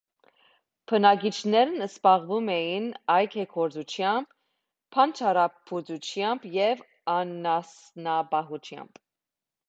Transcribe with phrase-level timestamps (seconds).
[0.91, 4.31] Բնակիչներն զբաղվում էին այգեգործությամբ,
[4.95, 6.81] բանջարաբուծությամբ և
[7.17, 8.99] անասնապահությամբ։